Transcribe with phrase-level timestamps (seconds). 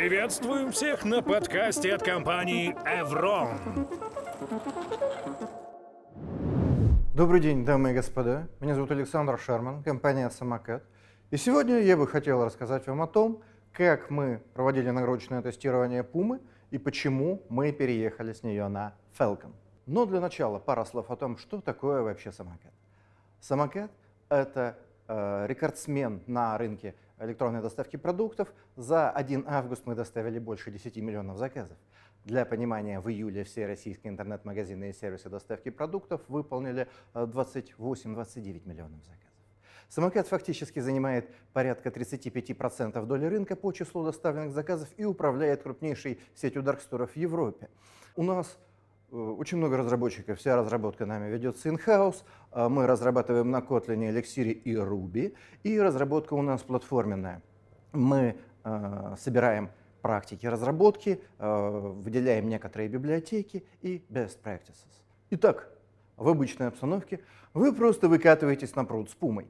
[0.00, 3.86] Приветствуем всех на подкасте от компании Evron.
[7.14, 8.48] Добрый день, дамы и господа.
[8.60, 10.82] Меня зовут Александр Шерман, компания «Самокат».
[11.30, 13.42] И сегодня я бы хотел рассказать вам о том,
[13.74, 16.40] как мы проводили нагрузочное тестирование Пумы
[16.70, 19.52] и почему мы переехали с нее на Falcon.
[19.84, 22.72] Но для начала пара слов о том, что такое вообще самокат.
[23.38, 23.90] Самокат–
[24.30, 28.52] это э, рекордсмен на рынке электронной доставки продуктов.
[28.76, 31.76] За 1 август мы доставили больше 10 миллионов заказов.
[32.24, 39.28] Для понимания, в июле все российские интернет-магазины и сервисы доставки продуктов выполнили 28-29 миллионов заказов.
[39.88, 46.62] Самокат фактически занимает порядка 35% доли рынка по числу доставленных заказов и управляет крупнейшей сетью
[46.62, 47.68] дарксторов в Европе.
[48.14, 48.69] У нас Э,
[49.10, 52.22] очень много разработчиков, вся разработка нами ведется in-house.
[52.52, 55.34] А мы разрабатываем на Kotlin, Elixir и Ruby.
[55.62, 57.42] И разработка у нас платформенная.
[57.92, 59.70] Мы э, собираем
[60.02, 64.88] практики разработки, э, выделяем некоторые библиотеки и best practices.
[65.30, 65.68] Итак,
[66.16, 67.20] в обычной обстановке
[67.54, 69.48] вы просто выкатываетесь на пруд с пумой.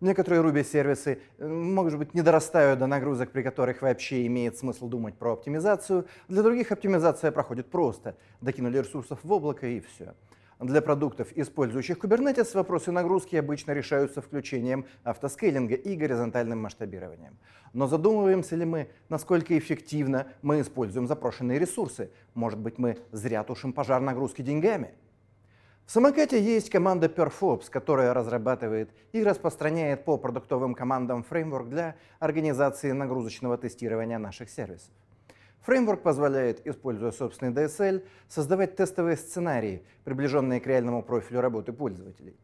[0.00, 5.14] Некоторые Ruby-сервисы, э, может быть, не дорастают до нагрузок, при которых вообще имеет смысл думать
[5.16, 6.06] про оптимизацию.
[6.28, 8.16] Для других оптимизация проходит просто.
[8.40, 10.14] Докинули ресурсов в облако и все.
[10.60, 17.36] Для продуктов, использующих Kubernetes, вопросы нагрузки обычно решаются включением автоскейлинга и горизонтальным масштабированием.
[17.72, 22.10] Но задумываемся ли мы, насколько эффективно мы используем запрошенные ресурсы?
[22.34, 24.94] Может быть, мы зря тушим пожар нагрузки деньгами?
[25.86, 32.92] В самокате есть команда Perfops, которая разрабатывает и распространяет по продуктовым командам фреймворк для организации
[32.92, 34.90] нагрузочного тестирования наших сервисов.
[35.60, 42.34] Фреймворк позволяет, используя собственный DSL, создавать тестовые сценарии, приближенные к реальному профилю работы пользователей.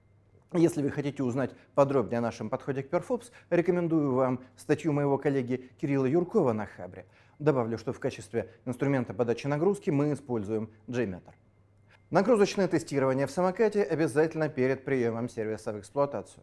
[0.52, 5.70] Если вы хотите узнать подробнее о нашем подходе к Perfops, рекомендую вам статью моего коллеги
[5.80, 7.06] Кирилла Юркова на Хабре.
[7.38, 11.32] Добавлю, что в качестве инструмента подачи нагрузки мы используем JMeter.
[12.10, 16.42] Нагрузочное тестирование в самокате обязательно перед приемом сервиса в эксплуатацию.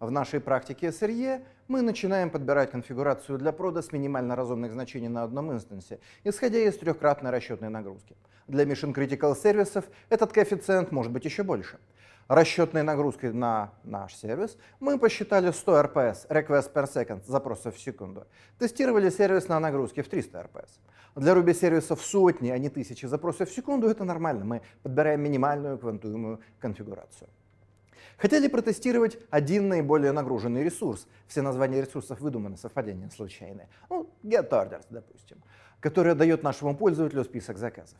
[0.00, 5.22] В нашей практике SRE мы начинаем подбирать конфигурацию для прода с минимально разумных значений на
[5.22, 8.16] одном инстансе, исходя из трехкратной расчетной нагрузки.
[8.48, 11.78] Для Mission Critical сервисов этот коэффициент может быть еще больше.
[12.26, 18.26] Расчетной нагрузкой на наш сервис мы посчитали 100 RPS, request per second, запросов в секунду.
[18.58, 20.70] Тестировали сервис на нагрузке в 300 RPS.
[21.16, 24.44] Для Ruby сервисов сотни, а не тысячи запросов в секунду, это нормально.
[24.44, 27.28] Мы подбираем минимальную квантуемую конфигурацию.
[28.16, 31.06] Хотели протестировать один наиболее нагруженный ресурс.
[31.26, 33.68] Все названия ресурсов выдуманы, совпадения случайные.
[33.90, 35.38] Ну, getOrders, допустим,
[35.80, 37.98] который дает нашему пользователю список заказов.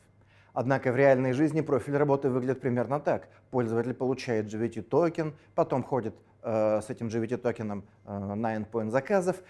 [0.53, 3.29] Однако в реальной жизни профиль работы выглядит примерно так.
[3.51, 9.43] Пользователь получает GVT токен, потом ходит э, с этим GVT токеном э, на endpoint заказов,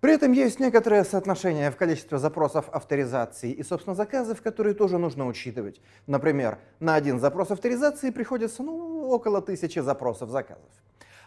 [0.00, 5.26] при этом есть некоторое соотношение в количестве запросов авторизации и, собственно, заказов, которые тоже нужно
[5.26, 5.80] учитывать.
[6.06, 10.70] Например, на один запрос авторизации приходится ну, около тысячи запросов заказов.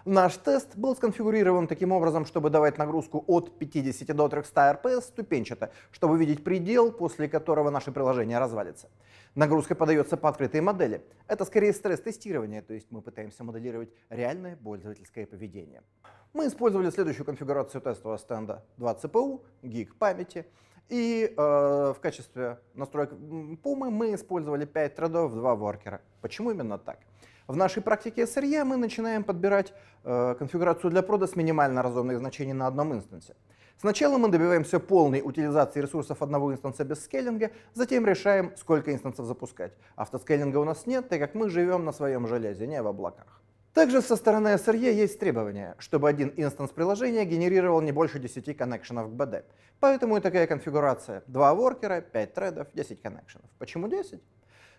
[0.06, 5.72] Наш тест был сконфигурирован таким образом, чтобы давать нагрузку от 50 до 300 RPS ступенчато,
[5.92, 8.90] чтобы видеть предел, после которого наше приложение развалится.
[9.36, 11.06] Нагрузка подается по открытой модели.
[11.28, 15.84] Это скорее стресс-тестирование, то есть мы пытаемся моделировать реальное пользовательское поведение.
[16.34, 18.64] Мы использовали следующую конфигурацию тестового стенда.
[18.78, 20.48] 2 CPU, гиг памяти.
[20.90, 26.02] И э, в качестве настроек Puma мы использовали 5 тредов, 2 воркера.
[26.22, 26.98] Почему именно так?
[27.46, 29.74] В нашей практике SRE мы начинаем подбирать
[30.04, 33.36] э, конфигурацию для прода с минимально разумных значений на одном инстансе.
[33.80, 39.74] Сначала мы добиваемся полной утилизации ресурсов одного инстанса без скейлинга, затем решаем, сколько инстансов запускать.
[39.96, 43.43] Автоскейлинга у нас нет, так как мы живем на своем железе, не в облаках.
[43.74, 49.10] Также со стороны SRE есть требование, чтобы один инстанс приложения генерировал не больше 10 коннекшенов
[49.10, 49.44] к BD.
[49.80, 51.24] Поэтому и такая конфигурация.
[51.26, 53.50] 2 воркера, 5 тредов, 10 коннекшенов.
[53.58, 54.22] Почему 10?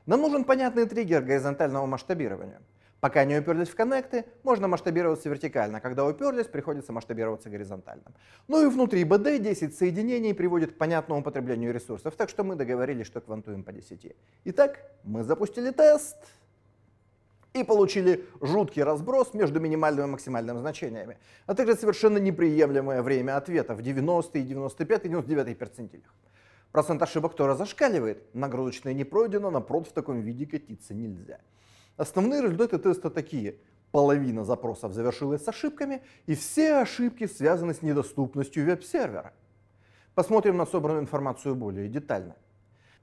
[0.06, 2.60] Нам нужен понятный триггер горизонтального масштабирования.
[3.00, 5.80] Пока не уперлись в коннекты, можно масштабироваться вертикально.
[5.80, 8.12] Когда уперлись, приходится масштабироваться горизонтально.
[8.46, 13.06] Ну и внутри BD 10 соединений приводит к понятному потреблению ресурсов, так что мы договорились,
[13.06, 14.14] что квантуем по 10.
[14.44, 16.16] Итак, мы запустили тест
[17.54, 23.74] и получили жуткий разброс между минимальным и максимальным значениями, а также совершенно неприемлемое время ответа
[23.74, 26.14] в 90 и 95 и 99 перцентилях.
[26.72, 28.34] Процент ошибок тоже зашкаливает.
[28.34, 31.38] Нагрузочное не пройдено, на прод в таком виде катиться нельзя.
[31.96, 33.54] Основные результаты теста такие.
[33.92, 39.32] Половина запросов завершилась с ошибками, и все ошибки связаны с недоступностью веб-сервера.
[40.16, 42.34] Посмотрим на собранную информацию более детально.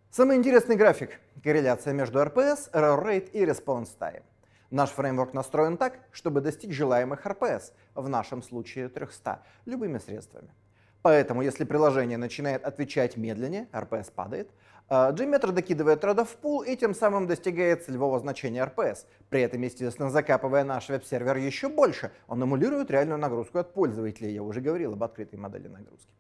[0.09, 4.23] Самый интересный график– корреляция между RPS, error rate и response time.
[4.71, 10.49] Наш фреймворк настроен так, чтобы достичь желаемых RPS, в нашем случае 300, любыми средствами.
[11.01, 14.49] Поэтому, если приложение начинает отвечать медленнее, RPS падает,
[14.87, 19.05] а Gmetr докидывает тредов в пул и тем самым достигает целевого значения RPS.
[19.29, 24.33] При этом, естественно, закапывая наш веб-сервер еще больше, он эмулирует реальную нагрузку от пользователей.
[24.33, 26.13] Я уже говорил об открытой модели нагрузки.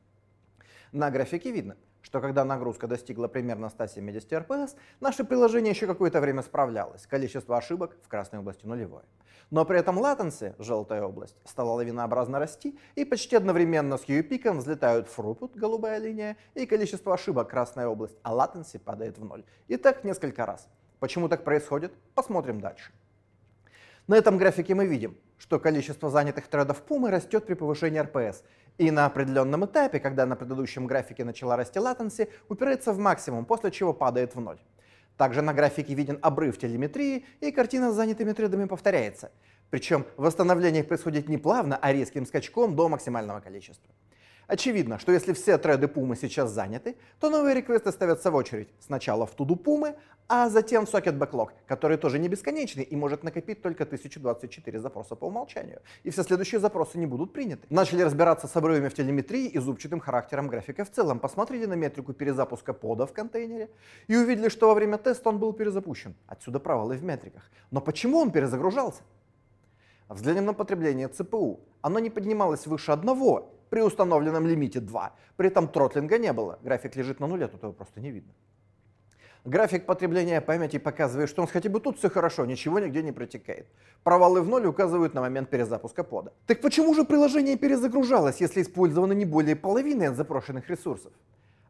[0.91, 6.41] На графике видно, что когда нагрузка достигла примерно 170 RPS, наше приложение еще какое-то время
[6.41, 7.05] справлялось.
[7.07, 9.03] Количество ошибок в красной области нулевое.
[9.51, 14.59] Но при этом latency, желтая область, стала лавинообразно расти, и почти одновременно с ее пиком
[14.59, 19.43] взлетают throughput, голубая линия, и количество ошибок, красная область, а latency падает в ноль.
[19.67, 20.69] И так несколько раз.
[20.99, 21.91] Почему так происходит?
[22.15, 22.91] Посмотрим дальше.
[24.07, 28.43] На этом графике мы видим, что количество занятых тредов Пумы растет при повышении RPS.
[28.77, 33.71] И на определенном этапе, когда на предыдущем графике начала расти latency, упирается в максимум, после
[33.71, 34.59] чего падает в ноль.
[35.17, 39.31] Также на графике виден обрыв телеметрии, и картина с занятыми тредами повторяется.
[39.69, 43.93] Причем восстановление происходит не плавно, а резким скачком до максимального количества.
[44.47, 48.69] Очевидно, что если все треды Пумы сейчас заняты, то новые реквесты ставятся в очередь.
[48.79, 49.95] Сначала в туду Пумы,
[50.27, 55.15] а затем в сокет бэклог, который тоже не бесконечный и может накопить только 1024 запроса
[55.15, 55.81] по умолчанию.
[56.03, 57.67] И все следующие запросы не будут приняты.
[57.69, 61.19] Начали разбираться с обрывами в телеметрии и зубчатым характером графика в целом.
[61.19, 63.69] Посмотрели на метрику перезапуска пода в контейнере
[64.07, 66.15] и увидели, что во время теста он был перезапущен.
[66.27, 67.43] Отсюда провалы в метриках.
[67.69, 69.01] Но почему он перезагружался?
[70.07, 71.59] Взглянем на потребление ЦПУ.
[71.81, 75.13] Оно не поднималось выше одного при установленном лимите 2.
[75.37, 76.59] При этом тротлинга не было.
[76.61, 78.33] График лежит на нуле, тут его просто не видно.
[79.45, 83.67] График потребления памяти показывает, что он хотя бы тут все хорошо, ничего нигде не протекает.
[84.03, 86.33] Провалы в ноль указывают на момент перезапуска пода.
[86.47, 91.13] Так почему же приложение перезагружалось, если использовано не более половины от запрошенных ресурсов?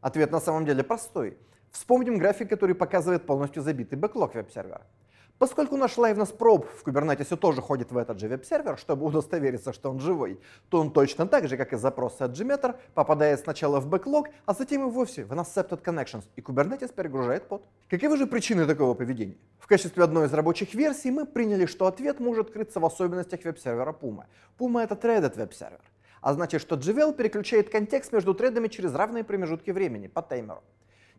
[0.00, 1.38] Ответ на самом деле простой.
[1.70, 4.82] Вспомним график, который показывает полностью забитый бэклог веб-сервера.
[5.42, 9.90] Поскольку наш liveness probe в Kubernetes тоже ходит в этот же веб-сервер, чтобы удостовериться, что
[9.90, 13.88] он живой, то он точно так же, как и запросы от JMeter, попадает сначала в
[13.88, 17.64] бэклог, а затем и вовсе в Unaccepted Connections, и Kubernetes перегружает под.
[17.90, 19.36] Каковы же причины такого поведения?
[19.58, 23.92] В качестве одной из рабочих версий мы приняли, что ответ может крыться в особенностях веб-сервера
[24.00, 24.26] Puma.
[24.60, 25.80] Puma— это threaded веб-сервер,
[26.20, 30.62] а значит, что GVL переключает контекст между тредами через равные промежутки времени по таймеру.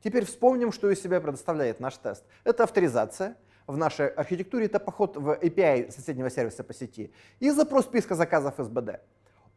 [0.02, 2.24] Теперь вспомним, что из себя предоставляет наш тест.
[2.46, 3.36] Это авторизация—
[3.68, 8.60] в нашей архитектуре это поход в API соседнего сервиса по сети и запрос списка заказов
[8.60, 9.00] SBD.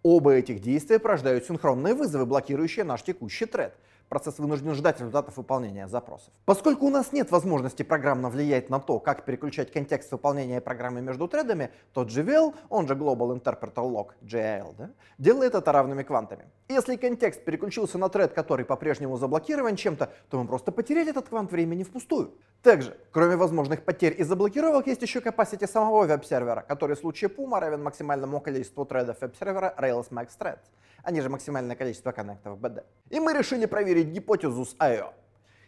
[0.02, 3.74] Оба этих действия порождают синхронные вызовы, блокирующие наш текущий тред
[4.08, 6.32] процесс вынужден ждать результатов выполнения запросов.
[6.44, 11.28] Поскольку у нас нет возможности программно влиять на то, как переключать контекст выполнения программы между
[11.28, 16.46] тредами, то GVL, он же Global Interpreter Log, GIL, да, делает это равными квантами.
[16.68, 21.52] Если контекст переключился на тред, который по-прежнему заблокирован чем-то, то мы просто потеряли этот квант
[21.52, 22.34] времени впустую.
[22.62, 27.60] Также, кроме возможных потерь и заблокировок, есть еще capacity самого веб-сервера, который в случае Puma
[27.60, 30.58] равен максимальному количеству тредов веб-сервера Rails Max Threads
[31.06, 32.82] они же максимальное количество коннектов BD.
[33.10, 35.12] И мы решили проверить гипотезу с I.O.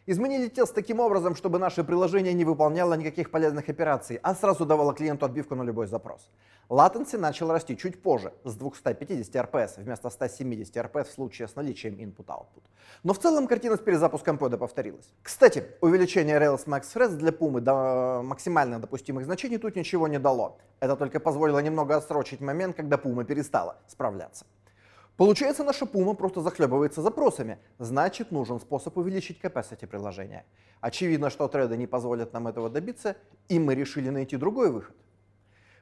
[0.06, 4.94] Изменили тест таким образом, чтобы наше приложение не выполняло никаких полезных операций, а сразу давало
[4.94, 6.30] клиенту отбивку на любой запрос.
[6.70, 11.94] Latency начал расти чуть позже, с 250 RPS вместо 170 RPS в случае с наличием
[11.94, 12.62] input-output.
[13.04, 15.12] Но в целом картина с перезапуском кода повторилась.
[15.22, 20.58] Кстати, увеличение Rails Max Threads для Puma до максимально допустимых значений тут ничего не дало.
[20.80, 24.46] Это только позволило немного отсрочить момент, когда Puma перестала справляться.
[25.18, 27.58] Получается, наша Puma просто захлебывается запросами.
[27.80, 30.44] Значит, нужен способ увеличить capacity приложения.
[30.80, 33.16] Очевидно, что треды не позволят нам этого добиться,
[33.48, 34.94] и мы решили найти другой выход.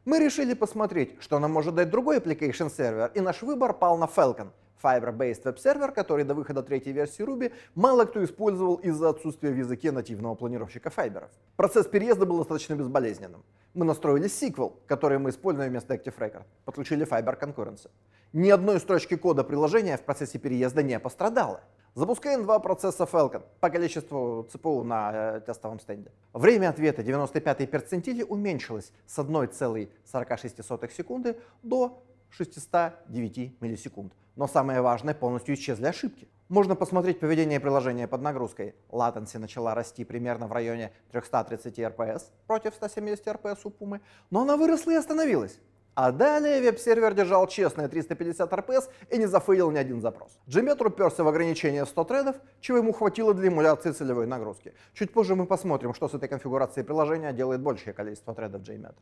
[0.06, 4.04] Мы решили посмотреть, что нам может дать другой application сервер, и наш выбор пал на
[4.06, 4.52] Falcon,
[4.82, 9.92] Fiber-based веб-сервер, который до выхода третьей версии Ruby мало кто использовал из-за отсутствия в языке
[9.92, 11.30] нативного планировщика файберов.
[11.56, 13.44] Процесс переезда был достаточно безболезненным.
[13.74, 17.90] Мы настроили SQL, который мы используем вместо Active Record, подключили Fiber Concurrency.
[18.32, 21.60] Ни одной строчки кода приложения в процессе переезда не пострадало.
[21.94, 26.12] Запускаем два процесса Falcon по количеству ЦПУ на э, тестовом стенде.
[26.34, 34.12] Время ответа 95 перцентили уменьшилось с 1,46 секунды до 609 миллисекунд.
[34.34, 36.28] Но самое важное, полностью исчезли ошибки.
[36.48, 38.74] Можно посмотреть поведение приложения под нагрузкой.
[38.90, 44.58] Latency начала расти примерно в районе 330 RPS против 170 RPS у Пумы, но она
[44.58, 45.58] выросла и остановилась.
[45.96, 50.38] А далее веб-сервер держал честные 350 RPS и не зафейлил ни один запрос.
[50.46, 54.74] Gmetr уперся в ограничение 100 тредов, чего ему хватило для эмуляции целевой нагрузки.
[54.92, 58.94] Чуть позже мы посмотрим, что с этой конфигурацией приложения делает большее количество тредов Gmetr.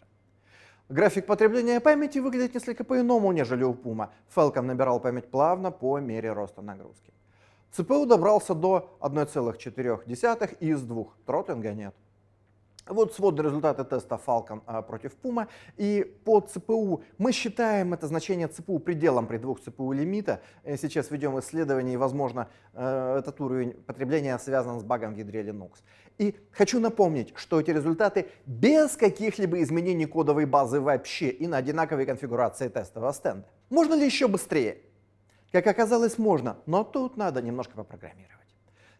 [0.88, 4.10] График потребления памяти выглядит несколько по-иному, нежели у Puma.
[4.32, 7.12] Falcon набирал память плавно по мере роста нагрузки.
[7.72, 11.94] ЦПУ добрался до 1,4 из 2, тротлинга нет.
[12.86, 15.48] Вот сводные результаты теста Falcon а, против Puma.
[15.78, 20.40] И по ЦПУ мы считаем это значение ЦПУ пределом при двух ЦПУ лимита.
[20.64, 25.42] Э, Сейчас ведем исследование, и, возможно, э, этот уровень потребления связан с багом в ядре
[25.42, 25.72] Linux.
[26.18, 32.04] И хочу напомнить, что эти результаты без каких-либо изменений кодовой базы вообще и на одинаковой
[32.04, 33.48] конфигурации тестового стенда.
[33.70, 34.82] Можно ли еще быстрее?
[35.52, 38.43] Как оказалось, можно, но тут надо немножко попрограммировать.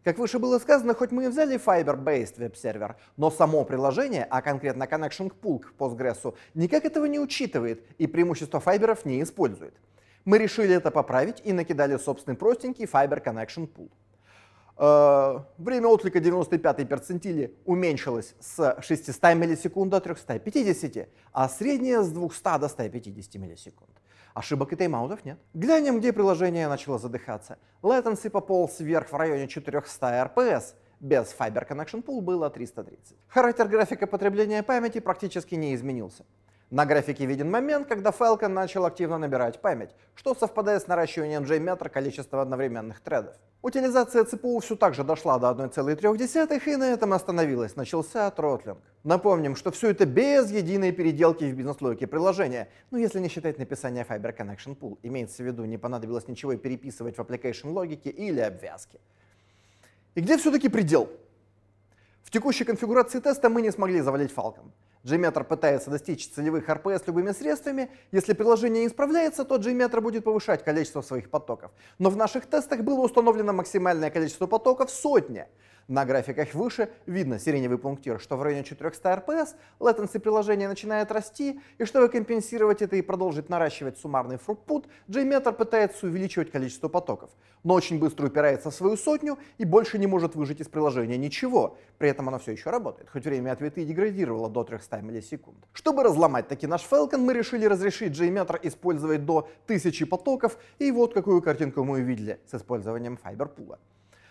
[0.04, 4.84] Как выше было сказано, хоть мы и взяли Fiber-based веб-сервер, но само приложение, а конкретно
[4.84, 9.75] Connection Pool к Postgres, никак этого не учитывает и преимущества файберов не использует.
[10.26, 13.90] Мы решили это поправить и накидали собственный простенький Fiber Connection Pool.
[14.76, 22.58] Э, Время отклика 95 перцентили уменьшилось с 600 миллисекунд до 350, а среднее с 200
[22.58, 23.90] до 150 миллисекунд.
[24.35, 25.38] Ошибок и тайм-аутов нет.
[25.55, 27.57] Глянем, где приложение начало задыхаться.
[27.83, 30.75] Latency пополз вверх в районе 400 RPS.
[30.99, 33.17] Без Fiber Connection Pool было 330.
[33.29, 36.25] Характер графика потребления памяти практически не изменился.
[36.75, 41.88] На графике виден момент, когда Falcon начал активно набирать память, что совпадает с наращиванием JMeter
[41.88, 43.37] количества одновременных тредов.
[43.62, 47.76] Утилизация ЦПУ все так же дошла до 1,3 и на этом остановилась.
[47.76, 48.78] Начался тротлинг.
[49.04, 52.69] Напомним, что все это без единой переделки в бизнес-логике приложения.
[52.90, 54.99] Ну, если не считать написание Fiber Connection Pool.
[55.04, 58.99] Имеется в виду, не понадобилось ничего переписывать в application логике или обвязке.
[60.16, 61.09] И где все-таки предел?
[62.35, 64.73] Текущей конфигурации теста мы не смогли завалить Falcon.
[65.05, 67.91] JMeter пытается достичь целевых RPS любыми средствами.
[68.11, 71.71] Если приложение не справляется, то JMeter будет повышать количество своих потоков.
[72.00, 75.47] Но в наших тестах было установлено максимальное количество потоков сотня.
[75.87, 79.49] На графиках выше видно сиреневый пунктир, что в районе 400 RPS
[79.81, 86.07] latency приложения начинает расти, и чтобы компенсировать это и продолжить наращивать суммарный throughput, JMeter пытается
[86.07, 87.29] увеличивать количество потоков,
[87.64, 91.76] но очень быстро упирается в свою сотню и больше не может выжить из приложения ничего.
[91.99, 95.59] При этом оно все еще работает, хоть время ответа и деградировало до 300 миллисекунд.
[95.75, 101.12] Чтобы разломать таки наш Falcon, мы решили разрешить JMeter использовать до 1000 потоков, и вот
[101.12, 103.76] какую картинку мы увидели с использованием Fiberpool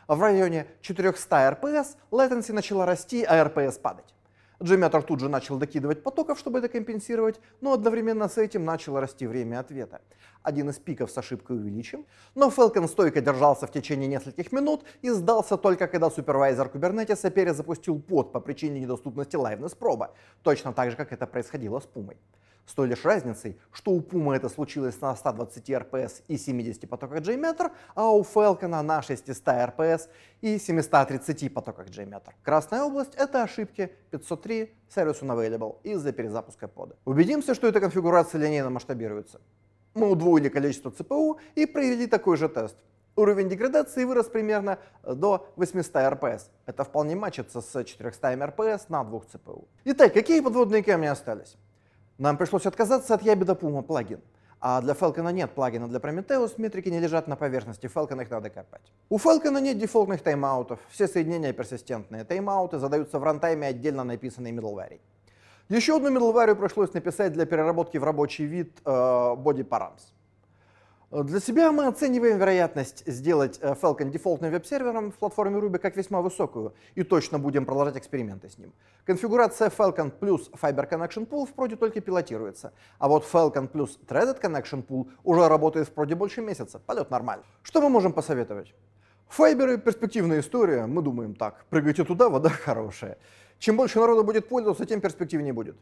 [0.08, 4.14] в районе 400 RPS latency начала расти, а RPS падать.
[4.60, 9.28] JMeter тут же начал докидывать потоков, чтобы это компенсировать, но одновременно с этим начало расти
[9.28, 10.02] время ответа.
[10.42, 12.06] Один из пиков с ошибкой увеличим,
[12.36, 18.00] но Falcon стойко держался в течение нескольких минут и сдался только когда супервайзер Kubernetes перезапустил
[18.00, 22.18] под по причине недоступности liveness проба, точно так же, как это происходило с Пумой.
[22.66, 27.20] С той лишь разницей, что у Puma это случилось на 120 RPS и 70 потоках
[27.20, 30.10] JMeter, а у Falcon на 600 RPS
[30.42, 32.32] и 730 потоках JMeter.
[32.42, 36.96] Красная область— это ошибки 503 Service Unavailable из-за перезапуска пода.
[37.06, 39.42] Убедимся, что эта конфигурация линейно масштабируется.
[39.94, 42.76] Мы удвоили количество ЦПУ и провели такой же тест.
[43.16, 46.42] Уровень деградации вырос примерно до 800 RPS.
[46.66, 49.68] Это вполне мачится с 400 RPS на двух ЦПУ.
[49.86, 51.56] Итак, какие подводные камни остались?
[52.18, 54.22] Нам пришлось отказаться от Ябеда Puma плагин.
[54.66, 58.50] А для Falcon нет плагина для Prometheus, метрики не лежат на поверхности, Falcon их надо
[58.50, 58.94] копать.
[59.10, 62.24] У Falcon нет дефолтных тайм-аутов, все соединения персистентные.
[62.24, 65.02] Тайм-ауты задаются в рантайме отдельно написанной middleware.
[65.68, 70.13] Еще одну middleware пришлось написать для переработки в рабочий вид э, body params.
[71.14, 76.24] Для себя мы оцениваем вероятность сделать э, Falcon дефолтным веб-сервером в платформе Ruby как весьма
[76.24, 78.74] высокую и точно будем продолжать эксперименты с ним.
[79.06, 84.42] Конфигурация Falcon плюс Fiber Connection Pool в проде только пилотируется, а вот Falcon плюс Threaded
[84.42, 87.46] Connection Pool уже работает в проде больше месяца, полет нормальный.
[87.62, 88.74] Что мы можем посоветовать?
[89.28, 91.64] Файберы– перспективная история, мы думаем так.
[91.70, 93.20] Прыгайте туда, вода хорошая.
[93.60, 95.76] Чем больше народу будет пользоваться, тем перспективнее будет.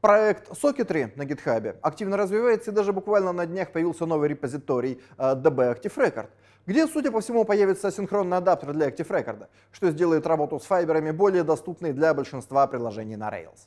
[0.00, 5.74] Проект Socketry на GitHub активно развивается, и даже буквально на днях появился новый репозиторий DB
[5.74, 6.28] Active Record,
[6.66, 11.10] где, судя по всему, появится синхронный адаптер для Active Record, что сделает работу с файберами
[11.10, 13.66] более доступной для большинства приложений на Rails.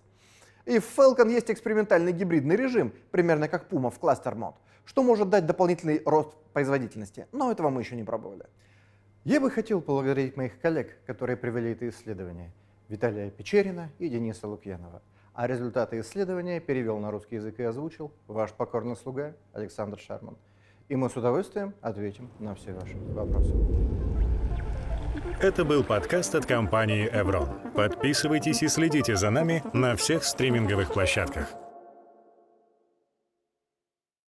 [0.63, 5.29] И в Falcon есть экспериментальный гибридный режим, примерно как Puma в Cluster Mode, что может
[5.29, 8.45] дать дополнительный рост производительности, но этого мы еще не пробовали.
[9.25, 12.53] Я бы хотел поблагодарить моих коллег, которые провели это исследование,
[12.88, 15.01] Виталия Печерина и Дениса Лукьянова.
[15.41, 20.38] А результаты исследования перевел на русский язык и озвучил ваш покорный слуга Александр Шарман.
[20.88, 23.51] И мы с удовольствием ответим на все ваши вопросы.
[25.41, 27.71] Это был подкаст от компании Evron.
[27.71, 31.48] Подписывайтесь и следите за нами на всех стриминговых площадках.